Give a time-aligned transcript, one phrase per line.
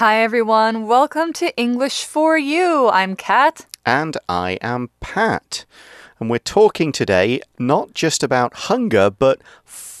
[0.00, 0.86] Hi, everyone.
[0.86, 2.88] Welcome to English for You.
[2.88, 3.66] I'm Kat.
[3.84, 5.66] And I am Pat.
[6.18, 9.42] And we're talking today not just about hunger, but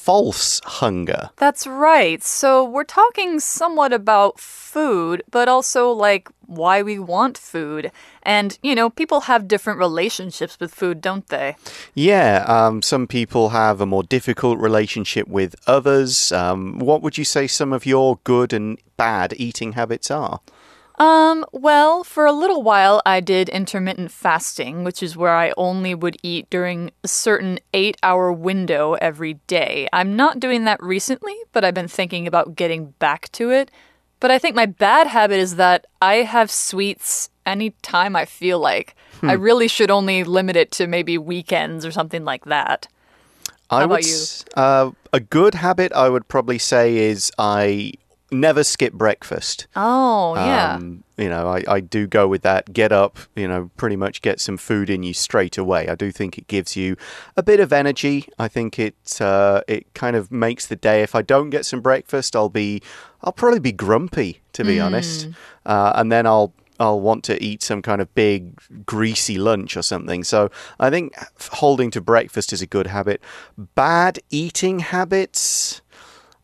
[0.00, 1.30] false hunger.
[1.36, 2.22] That's right.
[2.22, 7.92] So, we're talking somewhat about food, but also like why we want food.
[8.22, 11.56] And, you know, people have different relationships with food, don't they?
[11.94, 16.32] Yeah, um, some people have a more difficult relationship with others.
[16.32, 20.40] Um, what would you say some of your good and bad eating habits are?
[21.00, 25.94] Um, well, for a little while, I did intermittent fasting, which is where I only
[25.94, 29.88] would eat during a certain eight hour window every day.
[29.94, 33.70] I'm not doing that recently, but I've been thinking about getting back to it.
[34.20, 38.94] But I think my bad habit is that I have sweets anytime I feel like.
[39.22, 39.40] I Hmm.
[39.40, 42.88] really should only limit it to maybe weekends or something like that.
[43.70, 44.04] I would?
[44.54, 47.94] Uh, a good habit I would probably say is I
[48.32, 49.66] never skip breakfast.
[49.76, 50.74] Oh, yeah.
[50.74, 52.72] Um, you know, I, I do go with that.
[52.72, 55.88] Get up, you know, pretty much get some food in you straight away.
[55.88, 56.96] I do think it gives you
[57.36, 58.28] a bit of energy.
[58.38, 61.02] I think it uh, it kind of makes the day.
[61.02, 62.82] If I don't get some breakfast, I'll be
[63.22, 65.28] I'll probably be grumpy to be honest,
[65.66, 66.52] uh, and then I'll.
[66.82, 70.24] I'll want to eat some kind of big, greasy lunch or something.
[70.24, 71.12] So I think
[71.52, 73.20] holding to breakfast is a good habit.
[73.74, 75.82] Bad eating habits.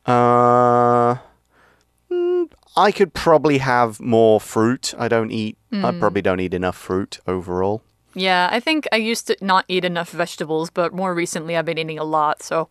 [0.05, 1.17] Uh,
[2.11, 4.95] mm, I could probably have more fruit.
[4.99, 5.57] I don't eat.
[5.73, 7.83] I probably don't eat enough fruit overall.
[8.15, 11.77] Yeah, I think I used to not eat enough vegetables, but more recently I've been
[11.77, 12.43] eating a lot.
[12.43, 12.71] So,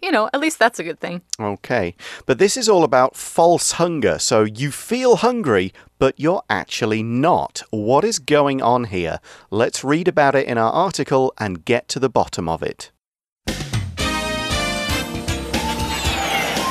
[0.00, 1.20] you know, at least that's a good thing.
[1.38, 4.18] Okay, but this is all about false hunger.
[4.18, 7.62] So you feel hungry, but you're actually not.
[7.68, 9.20] What is going on here?
[9.50, 12.90] Let's read about it in our article and get to the bottom of it.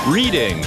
[0.07, 0.63] Reading.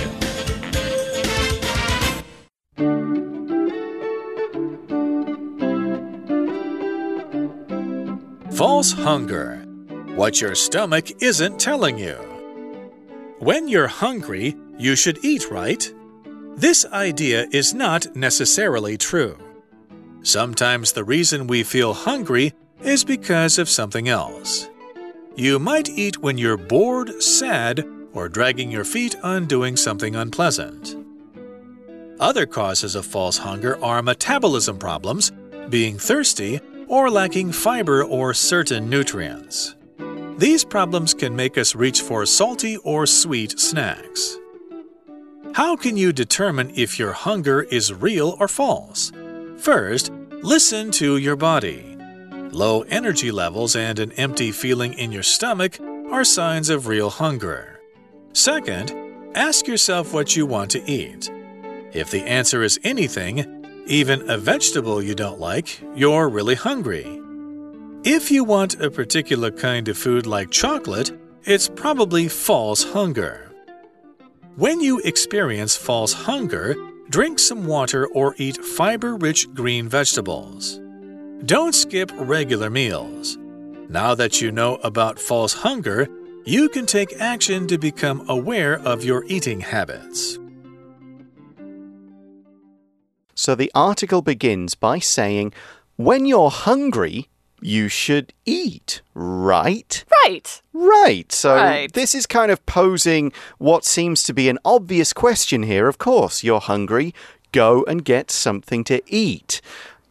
[8.59, 9.59] False hunger.
[10.17, 12.17] What your stomach isn't telling you.
[13.39, 15.89] When you're hungry, you should eat, right?
[16.57, 19.39] This idea is not necessarily true.
[20.25, 22.53] Sometimes the reason we feel hungry
[22.83, 24.69] is because of something else.
[25.37, 30.97] You might eat when you're bored, sad, or dragging your feet on doing something unpleasant.
[32.19, 35.31] Other causes of false hunger are metabolism problems,
[35.69, 39.75] being thirsty, or lacking fiber or certain nutrients.
[40.39, 44.37] These problems can make us reach for salty or sweet snacks.
[45.55, 49.11] How can you determine if your hunger is real or false?
[49.57, 50.13] First,
[50.43, 51.97] listen to your body.
[52.53, 57.81] Low energy levels and an empty feeling in your stomach are signs of real hunger.
[58.33, 58.95] Second,
[59.35, 61.31] ask yourself what you want to eat.
[61.93, 63.58] If the answer is anything,
[63.89, 67.21] even a vegetable you don't like, you're really hungry.
[68.05, 71.11] If you want a particular kind of food like chocolate,
[71.45, 73.51] it's probably false hunger.
[74.57, 76.77] When you experience false hunger,
[77.11, 80.81] drink some water or eat fiber rich green vegetables.
[81.45, 83.39] Don't skip regular meals.
[83.89, 86.09] Now that you know about false hunger,
[86.45, 90.39] you can take action to become aware of your eating habits.
[93.39, 95.53] So the article begins by saying,
[95.95, 97.29] when you're hungry,
[97.61, 100.05] you should eat, right?
[100.25, 100.61] Right.
[100.73, 101.31] Right.
[101.31, 101.93] So Right.
[101.93, 105.87] this is kind of posing what seems to be an obvious question here.
[105.87, 107.15] Of course, you're hungry,
[107.53, 109.61] go and get something to eat.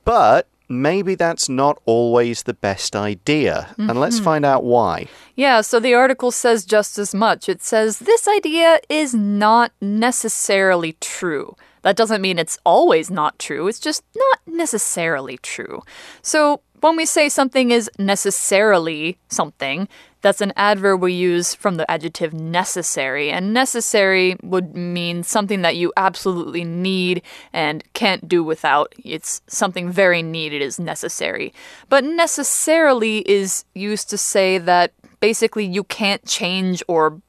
[0.06, 3.76] But maybe that's not always the best idea.
[3.78, 4.24] And let's mm-hmm.
[4.24, 5.08] find out why.
[5.36, 7.50] Yeah, so the article says just as much.
[7.50, 11.58] It says this idea is not necessarily true.
[11.88, 15.84] That doesn't mean it's always not true, it's just not necessarily true.
[16.22, 19.88] So when we say something is necessarily something,
[20.20, 23.32] that's an adverb we use from the adjective necessary.
[23.32, 27.22] And necessary would mean something that you absolutely need
[27.54, 28.94] and can't do without.
[29.06, 31.54] It's something very needed is necessary.
[31.88, 34.92] But necessarily is used to say that
[35.22, 37.22] basically you can't change or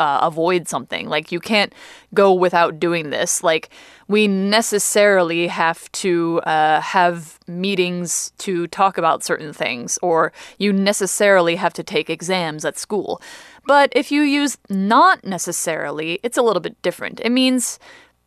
[0.00, 1.08] uh, avoid something.
[1.08, 1.72] Like you can't
[2.12, 3.44] go without doing this.
[3.44, 3.70] Like
[4.08, 11.54] we necessarily have to uh, have meetings to talk about certain things, or you necessarily
[11.56, 13.20] have to take exams at school.
[13.66, 17.20] But if you use not necessarily, it's a little bit different.
[17.20, 17.78] It means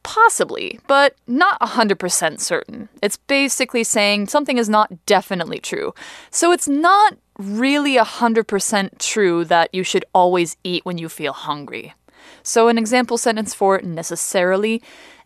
[0.03, 2.89] Possibly, but not 100% certain.
[3.01, 5.93] It's basically saying something is not definitely true.
[6.29, 11.93] So it's not really 100% true that you should always eat when you feel hungry.
[12.41, 14.81] So, an example sentence for necessarily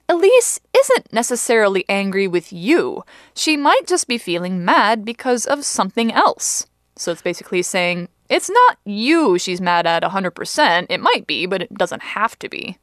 [0.10, 3.04] Elise isn't necessarily angry with you.
[3.36, 6.66] She might just be feeling mad because of something else.
[6.96, 10.88] So it's basically saying, it's not you she's mad at 100%.
[10.90, 12.78] It might be, but it doesn't have to be.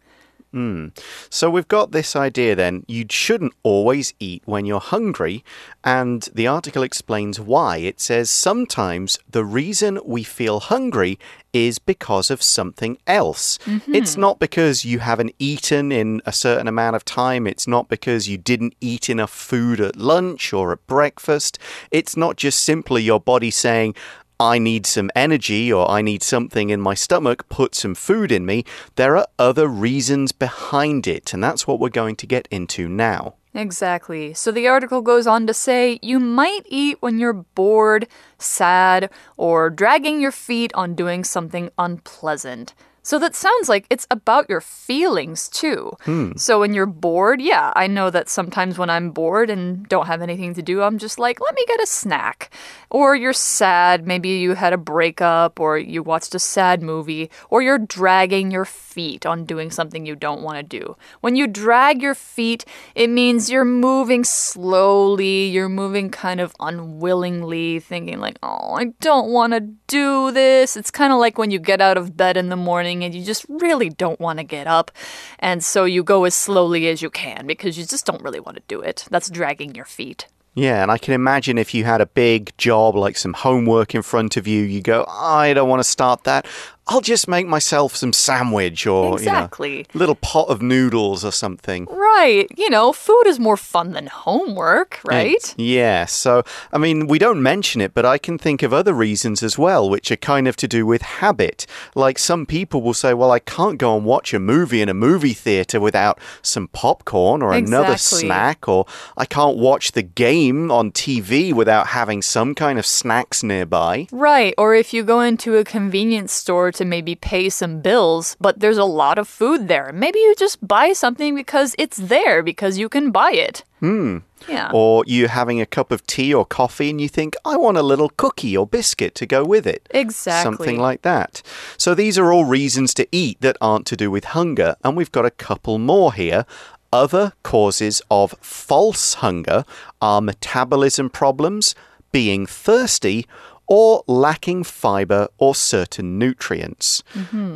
[0.55, 0.91] Hmm.
[1.31, 5.43] So we've got this idea then you shouldn't always eat when you're hungry,
[5.83, 7.79] and the article explains why.
[7.79, 11.19] It says sometimes the reason we feel hungry
[11.53, 13.59] is because of something else.
[13.65, 13.97] Mm-hmm.
[13.97, 18.29] It's not because you haven't eaten in a certain amount of time, it's not because
[18.29, 21.59] you didn't eat enough food at lunch or at breakfast.
[21.91, 23.97] It's not just simply your body saying,
[24.41, 28.45] I need some energy or I need something in my stomach, put some food in
[28.45, 28.65] me.
[28.97, 33.35] There are other reasons behind it, and that's what we're going to get into now.
[33.55, 34.35] Exactly.
[34.35, 39.71] So the article goes on to say you might eat when you're bored, sad, or
[39.71, 42.75] dragging your feet on doing something unpleasant.
[43.05, 45.93] So that sounds like it's about your feelings too.
[46.05, 46.33] Hmm.
[46.37, 50.23] So when you're bored, yeah, I know that sometimes when I'm bored and don't have
[50.23, 52.51] anything to do, I'm just like, let me get a snack.
[52.89, 57.61] Or you're sad, maybe you had a breakup, or you watched a sad movie, or
[57.61, 60.97] you're dragging your feet on doing something you don't want to do.
[61.21, 62.65] When you drag your feet,
[62.95, 69.31] it means you're moving slowly, you're moving kind of unwillingly, thinking like, oh, I don't
[69.31, 70.77] want to do this.
[70.77, 73.25] It's kind of like when you get out of bed in the morning and you
[73.25, 74.91] just really don't want to get up.
[75.39, 78.59] And so you go as slowly as you can because you just don't really want
[78.59, 79.07] to do it.
[79.11, 80.27] That's dragging your feet.
[80.57, 84.03] Yeah, and I can imagine if you had a big job like some homework in
[84.03, 86.47] front of you, you go, I don't want to start that.
[86.87, 89.71] I'll just make myself some sandwich or, Exactly.
[89.79, 91.87] you know, little pot of noodles or something.
[91.91, 92.47] Right.
[92.59, 95.55] You know, food is more fun than homework, right?
[95.57, 96.43] Yeah, so
[96.73, 99.89] I mean, we don't mention it, but I can think of other reasons as well,
[99.89, 101.67] which are kind of to do with habit.
[101.95, 104.95] Like some people will say, well, I can't go and watch a movie in a
[104.95, 108.85] movie theater without some popcorn or another snack, or
[109.17, 114.07] I can't watch the game on TV without having some kind of snacks nearby.
[114.13, 114.53] Right.
[114.59, 118.79] Or if you go into a convenience store to maybe pay some bills, but there's
[118.79, 122.89] a lot of food there, maybe you just buy something because it's there because you
[122.89, 123.65] can buy it.
[123.81, 124.19] Hmm.
[124.49, 124.71] Yeah.
[124.73, 127.83] Or you're having a cup of tea or coffee and you think, I want a
[127.83, 129.89] little cookie or biscuit to go with it.
[129.91, 130.43] Exactly.
[130.43, 131.43] Something like that.
[131.77, 134.77] So these are all reasons to eat that aren't to do with hunger.
[134.85, 136.45] And we've got a couple more here.
[136.93, 139.65] Other causes of false hunger
[140.01, 141.75] are metabolism problems,
[142.13, 143.27] being thirsty,
[143.67, 147.03] or lacking fiber or certain nutrients.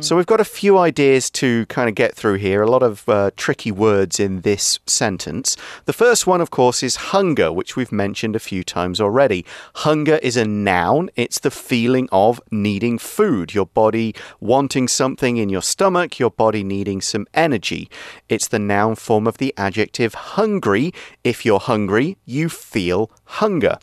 [0.01, 3.07] So we've got a few ideas to kind of get through here, a lot of
[3.07, 5.55] uh, tricky words in this sentence.
[5.85, 9.45] The first one, of course, is hunger, which we've mentioned a few times already.
[9.75, 15.49] Hunger is a noun, it's the feeling of needing food, your body wanting something in
[15.49, 17.89] your stomach, your body needing some energy.
[18.27, 20.93] It's the noun form of the adjective hungry.
[21.23, 23.77] If you're hungry, you feel hunger.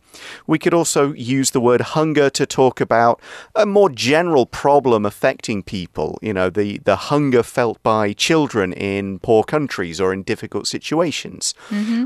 [0.46, 3.20] We could also use the word hunger to talk about
[3.54, 9.20] a more general problem affecting people, you know, the, the hunger felt by children in
[9.20, 11.54] poor countries or in difficult situations.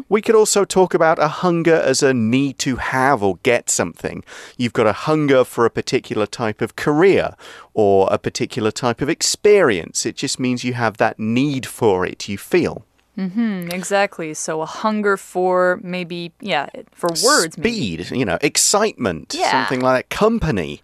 [0.08, 4.22] We could also talk about a hunger as a need to have or get something.
[4.58, 7.34] You've got a hunger for a particular type of career
[7.72, 10.04] or a particular type of experience.
[10.04, 12.84] It just means you have that need for it, you feel.
[13.19, 14.34] Mm, exactly.
[14.34, 17.56] So a hunger for maybe, yeah, for words.
[17.59, 17.70] maybe.
[18.04, 19.50] speed, you know, excitement, Yeah.
[19.52, 20.82] something like that, company.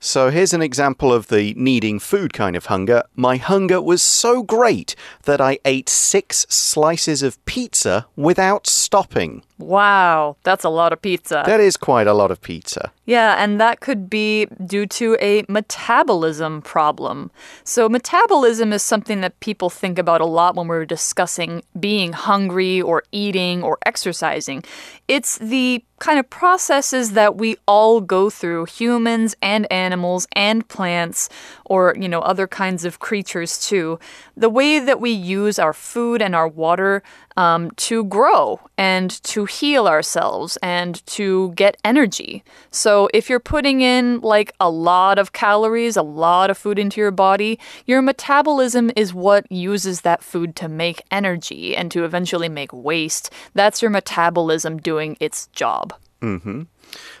[0.00, 3.04] So here's an example of the needing food kind of hunger.
[3.16, 9.42] My hunger was so great that I ate six slices of pizza without stopping.
[9.58, 11.44] Wow, that's a lot of pizza.
[11.46, 12.90] That is quite a lot of pizza.
[13.06, 17.30] Yeah, and that could be due to a metabolism problem.
[17.62, 22.82] So, metabolism is something that people think about a lot when we're discussing being hungry
[22.82, 24.64] or eating or exercising.
[25.06, 31.28] It's the kind of processes that we all go through, humans and animals and plants
[31.64, 33.98] or, you know, other kinds of creatures too.
[34.36, 37.02] The way that we use our food and our water
[37.36, 42.44] um, to grow and to heal ourselves and to get energy.
[42.70, 47.00] So, if you're putting in like a lot of calories, a lot of food into
[47.00, 52.48] your body, your metabolism is what uses that food to make energy and to eventually
[52.48, 53.30] make waste.
[53.54, 55.94] That's your metabolism doing its job.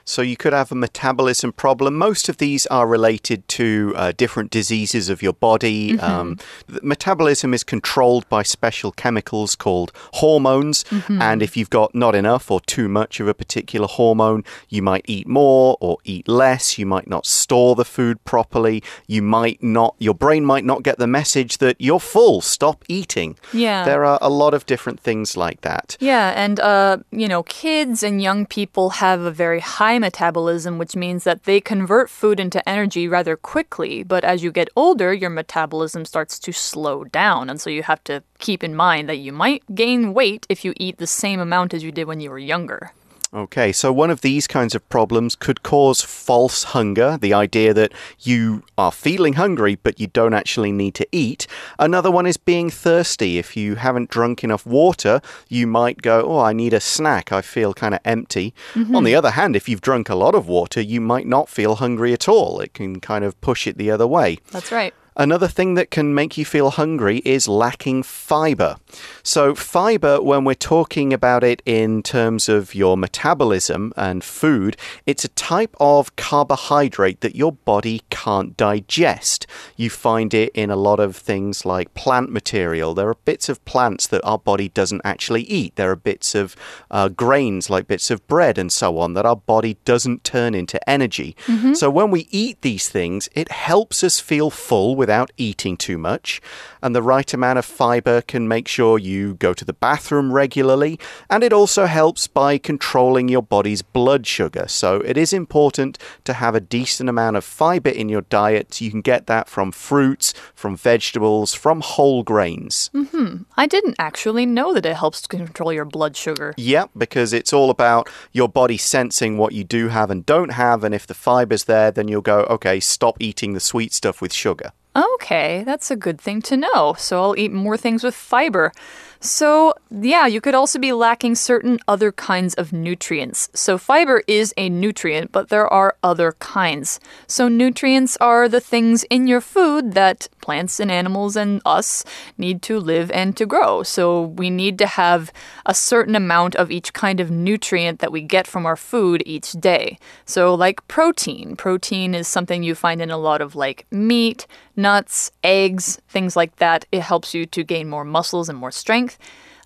[0.04, 1.94] So you could have a metabolism problem.
[1.96, 5.98] Most of these are related to uh, different diseases of your body.
[5.98, 6.38] Um,
[6.82, 10.84] metabolism is controlled by special chemicals called hormones.
[11.08, 15.04] And if you've got not enough or too much of a particular hormone, you might
[15.08, 16.78] eat more or eat less.
[16.78, 18.82] You might not store the food properly.
[19.06, 23.38] You might not, your brain might not get the message that you're full, stop eating.
[23.52, 23.84] Yeah.
[23.84, 25.96] There are a lot of different things like that.
[26.00, 30.96] Yeah, and uh, you know, kids and young people have a very high metabolism, which
[30.96, 34.02] means that they convert food into energy rather quickly.
[34.02, 38.02] But as you get older, your metabolism starts to slow down, and so you have
[38.04, 41.74] to keep in mind that you might gain weight if you eat the same amount
[41.74, 42.92] as you did when you were younger.
[43.34, 47.92] Okay, so one of these kinds of problems could cause false hunger, the idea that
[48.20, 51.48] you are feeling hungry but you don't actually need to eat.
[51.76, 53.36] Another one is being thirsty.
[53.38, 57.32] If you haven't drunk enough water, you might go, Oh, I need a snack.
[57.32, 58.54] I feel kind of empty.
[58.74, 58.94] Mm-hmm.
[58.94, 61.74] On the other hand, if you've drunk a lot of water, you might not feel
[61.74, 62.60] hungry at all.
[62.60, 64.38] It can kind of push it the other way.
[64.52, 64.94] That's right.
[65.16, 68.76] Another thing that can make you feel hungry is lacking fiber.
[69.22, 75.24] So, fiber, when we're talking about it in terms of your metabolism and food, it's
[75.24, 79.46] a type of carbohydrate that your body can't digest.
[79.76, 82.92] You find it in a lot of things like plant material.
[82.92, 85.76] There are bits of plants that our body doesn't actually eat.
[85.76, 86.56] There are bits of
[86.90, 90.78] uh, grains, like bits of bread and so on, that our body doesn't turn into
[90.90, 91.36] energy.
[91.74, 96.40] So, when we eat these things, it helps us feel full without eating too much.
[96.82, 100.98] And the right amount of fiber can make sure you go to the bathroom regularly.
[101.28, 104.64] And it also helps by controlling your body's blood sugar.
[104.66, 108.80] So it is important to have a decent amount of fiber in your diet.
[108.80, 112.90] You can get that from fruits, from vegetables, from whole grains.
[112.94, 113.42] Hmm.
[113.58, 116.54] I didn't actually know that it helps to control your blood sugar.
[116.56, 120.82] Yep, because it's all about your body sensing what you do have and don't have.
[120.82, 124.32] And if the fiber's there, then you'll go, okay, stop eating the sweet stuff with
[124.32, 124.72] sugar.
[124.96, 126.94] Okay, that's a good thing to know.
[126.96, 128.72] So I'll eat more things with fiber.
[129.20, 133.48] So, yeah, you could also be lacking certain other kinds of nutrients.
[133.54, 137.00] So, fiber is a nutrient, but there are other kinds.
[137.26, 142.04] So, nutrients are the things in your food that plants and animals and us
[142.36, 143.82] need to live and to grow.
[143.82, 145.32] So, we need to have
[145.66, 149.52] a certain amount of each kind of nutrient that we get from our food each
[149.52, 149.98] day.
[150.24, 151.56] So, like protein.
[151.56, 156.56] Protein is something you find in a lot of like meat, nuts, eggs, things like
[156.56, 156.84] that.
[156.90, 159.03] It helps you to gain more muscles and more strength.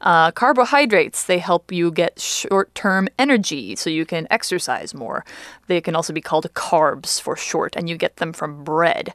[0.00, 5.24] Uh, carbohydrates, they help you get short term energy so you can exercise more.
[5.66, 9.12] They can also be called carbs for short, and you get them from bread.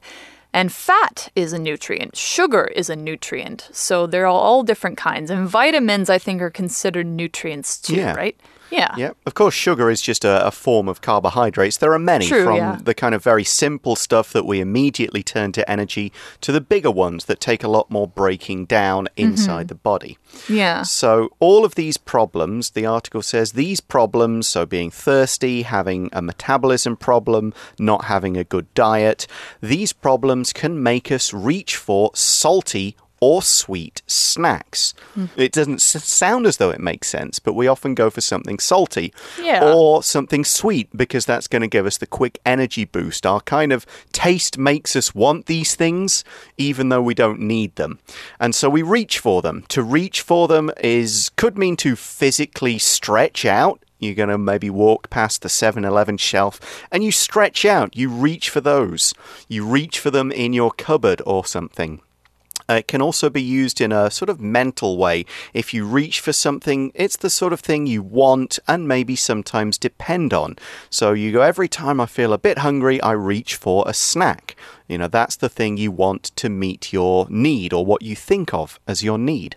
[0.52, 2.16] And fat is a nutrient.
[2.16, 3.68] Sugar is a nutrient.
[3.72, 5.30] So they're all different kinds.
[5.30, 8.14] And vitamins, I think, are considered nutrients too, Yeah.
[8.14, 8.36] right?
[8.70, 8.94] Yeah.
[8.96, 11.76] Yeah, of course, sugar is just a, a form of carbohydrates.
[11.76, 12.78] There are many, True, from yeah.
[12.82, 16.90] the kind of very simple stuff that we immediately turn to energy to the bigger
[16.90, 19.30] ones that take a lot more breaking down Mm-hmm.
[19.30, 20.18] inside the body.
[20.48, 20.82] Yeah.
[20.82, 26.22] So, all of these problems, the article says these problems, so being thirsty, having a
[26.22, 29.26] metabolism problem, not having a good diet,
[29.60, 34.92] these problems can make us reach for salty or sweet snacks.
[35.14, 35.26] Hmm.
[35.36, 38.58] It doesn't s- sound as though it makes sense, but we often go for something
[38.58, 39.64] salty Yeah.
[39.64, 43.24] or something sweet because that's going to give us the quick energy boost.
[43.26, 46.24] Our kind of taste makes us want these things
[46.58, 47.98] even though we don't need them.
[48.38, 49.64] And so we reach for them.
[49.68, 53.80] To reach for them is could mean to physically stretch out.
[54.00, 56.60] You're going to maybe walk past the 7 Eleven shelf
[56.92, 57.96] and you stretch out.
[57.96, 59.14] You reach for those.
[59.48, 62.00] You reach for them in your cupboard or something.
[62.68, 65.26] Uh, it can also be used in a sort of mental way.
[65.52, 69.78] If you reach for something, it's the sort of thing you want and maybe sometimes
[69.78, 70.56] depend on.
[70.90, 74.56] So you go, every time I feel a bit hungry, I reach for a snack.
[74.88, 78.52] You know, that's the thing you want to meet your need or what you think
[78.54, 79.56] of as your need.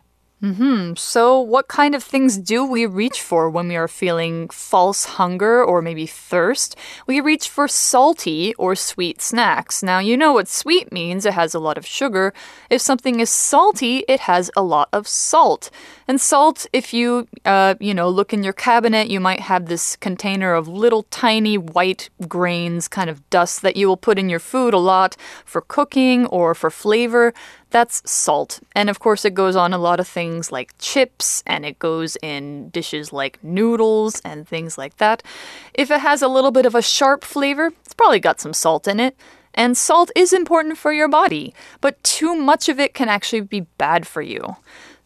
[0.96, 5.63] So, what kind of things do we reach for when we are feeling false hunger
[5.63, 6.75] or maybe thirst?
[7.08, 9.82] We reach for salty or sweet snacks.
[9.82, 12.34] Now, you know what sweet means it has a lot of sugar.
[12.70, 15.72] If something is salty, it has a lot of salt.
[16.08, 19.96] And salt, if you, uh, you know, look in your cabinet, you might have this
[19.96, 24.39] container of little tiny white grains, kind of dust that you will put in your
[24.39, 27.34] food a lot for cooking or for flavor.
[27.70, 28.60] That's salt.
[28.74, 32.18] And of course, it goes on a lot of things like chips, and it goes
[32.22, 35.22] in dishes like noodles and things like that.
[35.74, 38.88] If it has a little bit of a sharp flavor, it's probably got some salt
[38.88, 39.16] in it.
[39.54, 43.62] And salt is important for your body, but too much of it can actually be
[43.78, 44.56] bad for you.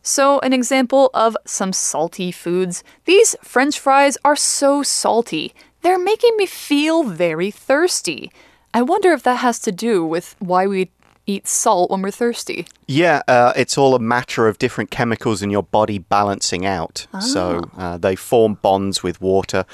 [0.03, 5.53] So, an example of some salty foods these french fries are so salty.
[5.84, 8.32] they're making me feel very thirsty.
[8.74, 10.91] I wonder if that has to do with why we
[11.28, 12.68] eat salt when we're thirsty.
[12.88, 17.08] Yeah, uh, it's all a matter of different chemicals in your body balancing out.
[17.20, 17.94] So Ah.
[17.94, 19.66] uh, they form bonds with water.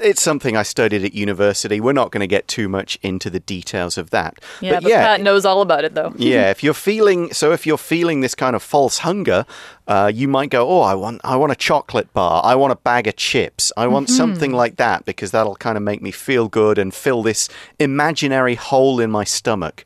[0.00, 1.80] It's something I studied at university.
[1.80, 4.40] We're not going to get too much into the details of that.
[4.60, 6.12] Yeah, but, but yeah, Pat knows all about it though.
[6.18, 9.46] yeah, if you're feeling so, if you're feeling this kind of false hunger,
[9.86, 12.42] uh, you might go, "Oh, I want, I want a chocolate bar.
[12.44, 13.70] I want a bag of chips.
[13.76, 17.22] I want something like that because that'll kind of make me feel good and fill
[17.22, 17.48] this
[17.78, 19.84] imaginary hole in my stomach."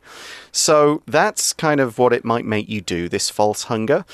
[0.51, 3.09] So that's kind of what it might make you do.
[3.09, 4.05] This false hunger.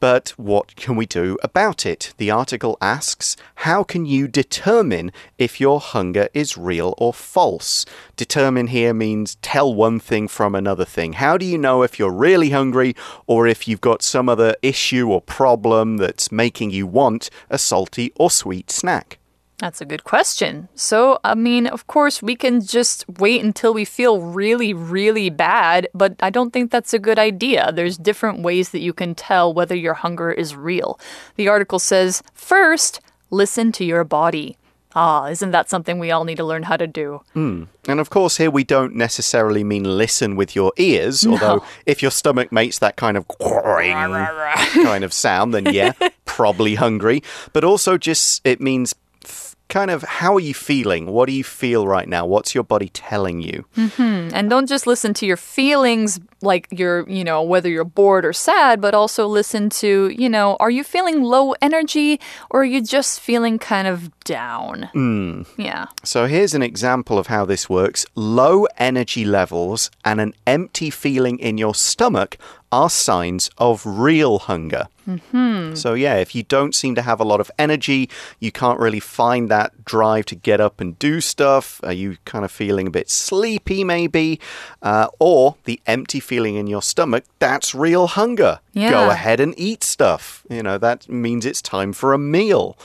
[0.00, 2.12] But what can we do about it?
[2.18, 7.86] The article asks, How can you determine if your hunger is real or false?
[8.14, 11.14] Determine here means tell one thing from another thing.
[11.14, 12.94] How do you know if you're really hungry
[13.26, 18.12] or if you've got some other issue or problem that's making you want a salty
[18.16, 19.18] or sweet snack?
[19.64, 20.68] That's a good question.
[20.74, 25.88] So, I mean, of course, we can just wait until we feel really, really bad,
[25.94, 27.72] but I don't think that's a good idea.
[27.72, 31.00] There's different ways that you can tell whether your hunger is real.
[31.36, 34.58] The article says first, listen to your body.
[34.94, 37.22] Ah, isn't that something we all need to learn how to do?
[37.88, 42.10] And of course, here we don't necessarily mean listen with your ears, although if your
[42.10, 43.26] stomach makes that kind of
[44.84, 45.92] kind of sound, then yeah,
[46.26, 47.22] probably hungry.
[47.54, 48.94] But also, just it means
[49.68, 51.06] kind of how are you feeling?
[51.06, 52.26] What do you feel right now?
[52.26, 53.64] What's your body telling you?
[54.34, 58.32] And don't just listen to your feelings, like you're, you know, whether you're bored or
[58.32, 62.82] sad, but also listen to, you know, are you feeling low energy or are you
[62.82, 64.90] just feeling kind of down?
[64.94, 65.46] Mm.
[65.56, 65.86] Yeah.
[66.02, 68.04] So here's an example of how this works.
[68.14, 72.36] Low energy levels and an empty feeling in your stomach
[72.74, 74.84] are signs of real hunger.
[75.76, 78.08] So, yeah, if you don't seem to have a lot of energy,
[78.40, 82.44] you can't really find that drive to get up and do stuff, are you kind
[82.44, 84.40] of feeling a bit sleepy, maybe?
[84.82, 88.60] Uh, or the empty feeling in your stomach, that's real hunger.
[88.90, 90.42] Go ahead and eat stuff.
[90.48, 92.76] You know, that means it's time for a meal.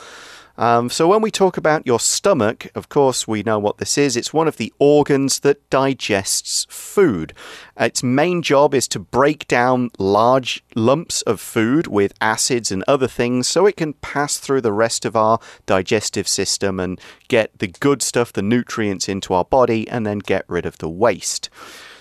[0.60, 4.18] Um, so, when we talk about your stomach, of course, we know what this is.
[4.18, 7.34] It's one of the organs that digests food.
[7.80, 13.08] Its main job is to break down large lumps of food with acids and other
[13.08, 17.00] things so it can pass through the rest of our digestive system and
[17.30, 20.90] get the good stuff, the nutrients into our body, and then get rid of the
[20.90, 21.50] waste.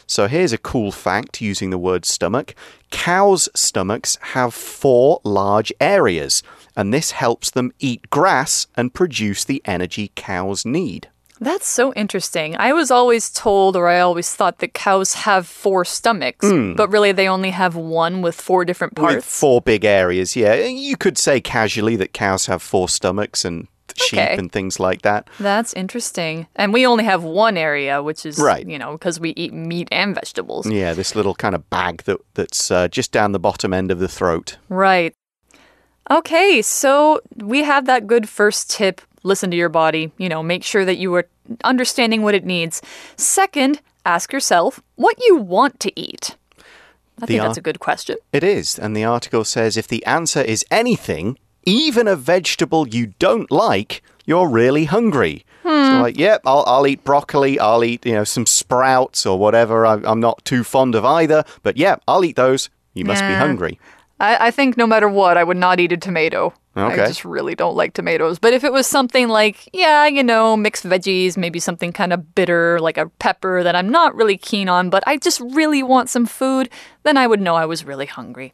[0.09, 2.55] So here's a cool fact using the word stomach.
[2.91, 6.43] Cows' stomachs have four large areas,
[6.75, 11.09] and this helps them eat grass and produce the energy cows need.
[11.41, 12.57] That's so interesting.
[12.57, 16.73] I was always told, or I always thought that cows have four stomachs, hmm.
[16.73, 19.17] but really they only have one with four different parts.
[19.17, 20.55] With four big areas, yeah.
[20.55, 24.37] You could say casually that cows have four stomachs and sheep Okay.
[24.37, 25.29] and things like that.
[25.41, 26.47] That's interesting.
[26.57, 28.67] And we only have one area, which is, Right.
[28.69, 30.67] you know, because we eat meat and vegetables.
[30.71, 33.99] Yeah, this little kind of bag that that's uh, just down the bottom end of
[33.99, 34.57] the throat.
[34.69, 35.15] Right.
[36.11, 40.65] Okay, so we have that good first tip listen to your body, you know, make
[40.65, 41.27] sure that you are
[41.65, 42.81] understanding what it needs.
[43.17, 46.37] Second, ask yourself what you want to eat.
[47.21, 48.17] I think that's a good question.
[48.33, 51.37] It is, and the article says if the answer is anything,
[51.69, 55.45] even a vegetable you don't like, you're really hungry.
[55.63, 59.85] So like, yep, I'll, I'll eat broccoli, I'll eat you know some sprouts or whatever.
[59.85, 62.71] I, I'm not too fond of either, but yeah, I'll eat those.
[62.95, 63.79] You must be hungry.
[64.19, 66.55] I, I think no matter what, I would not eat a tomato.
[66.77, 67.03] Okay.
[67.03, 68.39] I just really don't like tomatoes.
[68.39, 72.35] But if it was something like, yeah, you know, mixed veggies, maybe something kind of
[72.35, 76.09] bitter, like a pepper that I'm not really keen on, but I just really want
[76.09, 76.71] some food,
[77.03, 78.53] then I would know I was really hungry.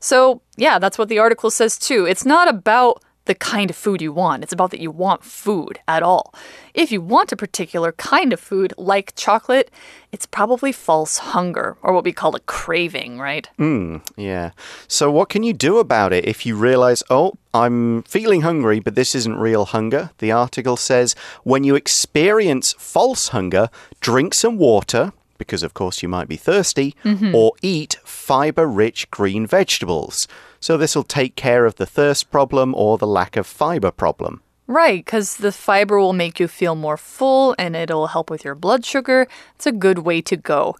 [0.00, 2.06] So, yeah, that's what the article says too.
[2.06, 5.78] It's not about the kind of food you want, it's about that you want food
[5.86, 6.34] at all.
[6.74, 9.70] If you want a particular kind of food, like chocolate,
[10.10, 13.48] it's probably false hunger, or what we call a craving, right?
[13.56, 14.50] Hmm, yeah.
[14.88, 18.94] So what can you do about it if you realize, oh, I'm feeling hungry, but
[18.94, 20.10] this isn't real hunger?
[20.18, 23.68] The article says when you experience false hunger,
[24.00, 25.12] drink some water.
[25.40, 27.34] Because, of course, you might be thirsty, mm-hmm.
[27.34, 30.28] or eat fiber rich green vegetables.
[30.60, 34.42] So, this will take care of the thirst problem or the lack of fiber problem.
[34.66, 38.54] Right, because the fiber will make you feel more full and it'll help with your
[38.54, 39.26] blood sugar.
[39.56, 40.76] It's a good way to go.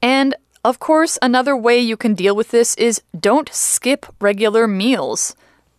[0.00, 5.34] And of course, another way you can deal with this is don't skip regular meals.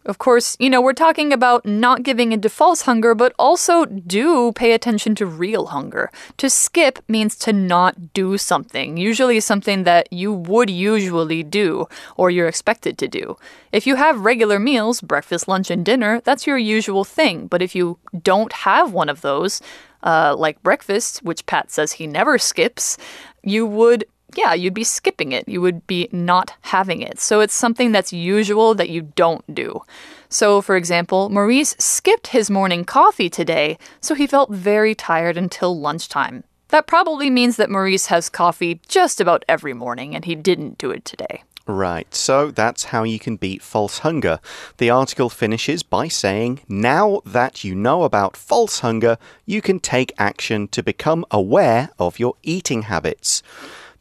[0.05, 4.51] Of course, you know, we're talking about not giving into false hunger, but also do
[4.51, 6.11] pay attention to real hunger.
[6.37, 11.87] To skip means to not do something, usually something that you would usually do
[12.17, 13.37] or you're expected to do.
[13.71, 17.47] If you have regular meals, breakfast, lunch, and dinner, that's your usual thing.
[17.47, 19.59] But if you don't have one of those,
[20.03, 22.97] uh, like breakfast, which Pat says he never skips,
[23.41, 25.47] you would yeah, you'd be skipping it.
[25.47, 27.19] You would be not having it.
[27.19, 29.81] So it's something that's usual that you don't do.
[30.29, 35.79] So, for example, Maurice skipped his morning coffee today, so he felt very tired until
[35.79, 36.43] lunchtime.
[36.69, 40.91] That probably means that Maurice has coffee just about every morning and he didn't do
[40.91, 41.43] it today.
[41.67, 44.39] Right, so that's how you can beat false hunger.
[44.77, 50.13] The article finishes by saying, Now that you know about false hunger, you can take
[50.19, 53.41] action to become aware of your eating habits.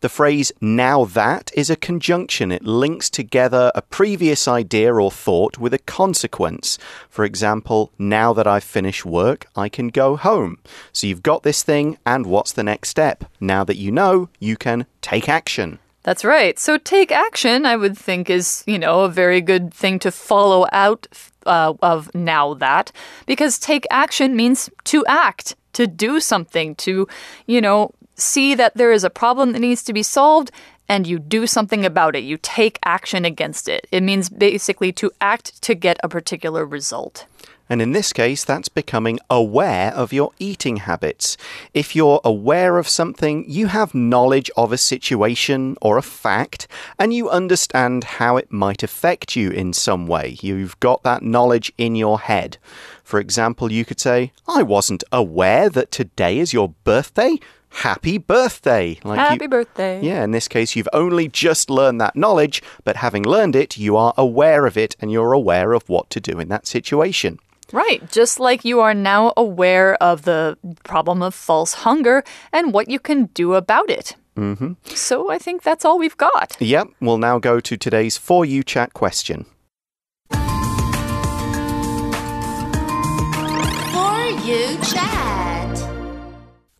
[0.05, 2.53] The phrase now that is a conjunction.
[2.53, 6.77] It links together a previous idea or thought with a consequence.
[7.09, 10.59] For example, now that I've finished work, I can go home.
[10.93, 13.25] So you've got this thing, and what's the next step?
[13.41, 15.79] Now that you know, you can take action.
[16.03, 16.59] That's right.
[16.59, 20.67] So take action, I would think, is, you know, a very good thing to follow
[20.71, 21.07] out
[21.47, 22.93] uh, of now that,
[23.25, 27.09] because take action means to act, to do something, to,
[27.47, 30.51] you know, see that there is a problem that needs to be solved
[30.89, 32.25] and you do something about it.
[32.25, 33.87] You take action against it.
[33.91, 37.27] It means basically to act to get a particular result.
[37.69, 41.39] And in this case, that's becoming aware of your eating habits.
[41.73, 47.15] If you're aware of something, you have knowledge of a situation or a fact, and
[47.15, 50.37] you understand how it might affect you in some way.
[50.43, 52.59] You've got that knowledge in your head.
[53.03, 57.39] For example, you could say, I wasn't aware that today is your birthday
[57.75, 58.99] happy birthday.
[59.05, 60.01] Like happy you, birthday.
[60.01, 63.97] Yeah, in this case, you've only just learned that knowledge, but having learned it, you
[63.97, 67.39] are aware of it and you're aware of what to do in that situation.
[67.73, 72.89] Right, just like you are now aware of the problem of false hunger and what
[72.89, 74.17] you can do about it.
[74.37, 74.77] Mm -hmm.
[74.95, 76.57] So I think that's all we've got.
[76.59, 79.47] Yep, we'll now go to today's For You Chat question.
[83.93, 85.54] For You Chat.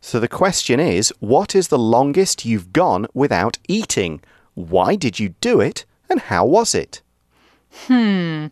[0.05, 4.21] So the question is what is the longest you've gone without eating?
[4.53, 5.83] Why did you do it?
[6.11, 7.01] And how was it?
[7.87, 8.47] Hmm.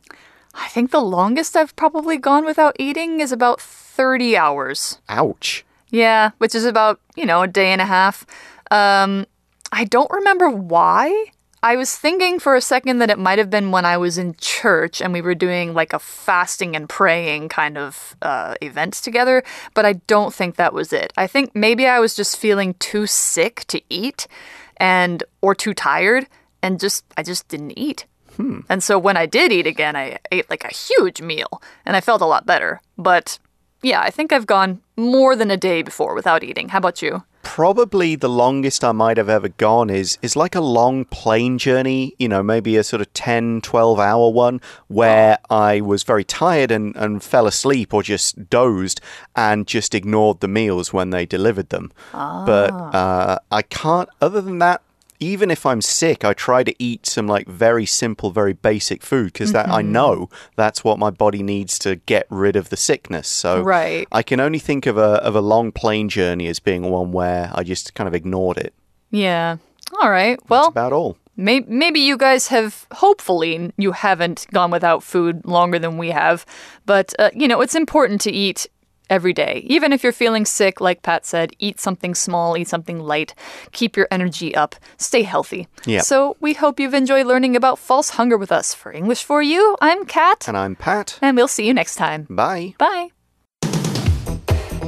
[0.56, 4.98] I think the longest I've probably gone without eating is about 30 hours.
[5.08, 5.64] Ouch.
[5.92, 8.26] Yeah, which is about, you know, a day and a half.
[8.72, 9.28] Um,
[9.72, 11.26] I don't remember why.
[11.64, 14.36] I was thinking for a second that it might have been when I was in
[14.38, 19.44] church and we were doing like a fasting and praying kind of uh, event together,
[19.74, 21.14] but I don't think that was it.
[21.16, 24.28] I think maybe I was just feeling too sick to eat
[24.76, 26.28] and or too tired
[26.62, 28.08] and just I just didn't eat.
[28.36, 28.62] Hmm.
[28.68, 32.02] And so when I did eat again, I ate like a huge meal and I
[32.02, 32.82] felt a lot better.
[32.98, 33.40] But
[33.82, 36.70] yeah, I think I've gone more than a day before without eating.
[36.70, 37.24] How about you?
[37.44, 42.16] Probably the longest I might have ever gone is is like a long plane journey,
[42.18, 46.72] you know, maybe a sort of 10, 12 hour one where I was very tired
[46.72, 49.02] and, and fell asleep or just dozed
[49.36, 51.92] and just ignored the meals when they delivered them.
[52.14, 52.44] Ah.
[52.46, 54.82] But uh, I can't, other than that,
[55.20, 59.34] even if I'm sick, I try to eat some like very simple, very basic food
[59.34, 59.66] because mm -hmm.
[59.66, 59.92] that I mm-hmm.
[59.92, 63.28] know that's what my body needs to get rid of the sickness.
[63.28, 64.08] So right.
[64.12, 67.52] I can only think of a of a long plane journey as being one where
[67.60, 68.74] I just kind of ignored it.
[69.10, 69.58] Yeah.
[70.02, 70.40] All right.
[70.50, 71.18] Well, that's about all.
[71.36, 76.46] maybe you guys have, hopefully, you haven't gone without food longer than we have.
[76.86, 78.68] But, uh, you know, it's important to eat
[79.10, 79.64] every day.
[79.68, 83.34] Even if you're feeling sick, like Pat said, eat something small, eat something light,
[83.72, 85.68] keep your energy up, stay healthy.
[85.86, 86.02] Yeah.
[86.02, 88.74] So we hope you've enjoyed learning about false hunger with us.
[88.74, 90.48] For English for You, I'm Kat.
[90.48, 91.20] And I'm Pat.
[91.22, 92.28] And we'll see you next time.
[92.30, 92.76] Bye.
[92.78, 93.10] Bye.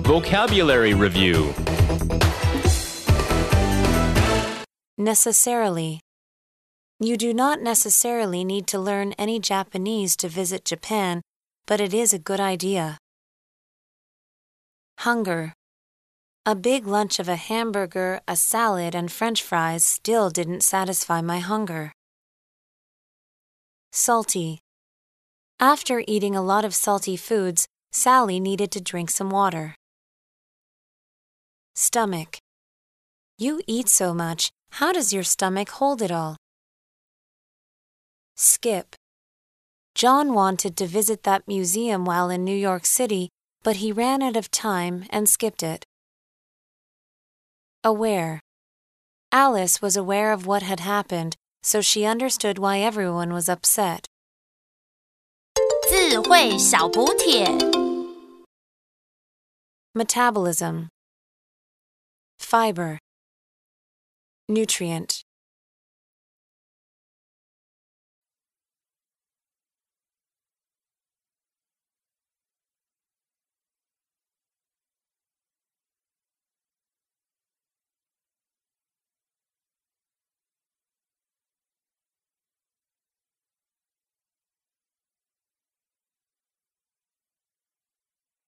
[0.03, 1.53] Vocabulary Review
[4.97, 5.99] Necessarily.
[7.01, 11.21] You do not necessarily need to learn any Japanese to visit Japan,
[11.65, 12.97] but it is a good idea.
[14.99, 15.53] Hunger.
[16.45, 21.39] A big lunch of a hamburger, a salad, and french fries still didn't satisfy my
[21.39, 21.91] hunger.
[23.91, 24.59] Salty.
[25.59, 29.75] After eating a lot of salty foods, Sally needed to drink some water.
[31.75, 32.37] Stomach.
[33.37, 36.37] You eat so much, how does your stomach hold it all?
[38.35, 38.95] Skip.
[39.93, 43.29] John wanted to visit that museum while in New York City,
[43.65, 45.83] but he ran out of time and skipped it.
[47.83, 48.39] Aware.
[49.31, 54.05] Alice was aware of what had happened, so she understood why everyone was upset.
[59.95, 60.89] Metabolism
[62.37, 62.99] Fiber
[64.47, 65.23] Nutrient